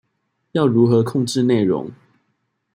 [0.53, 1.91] 要如何控制内容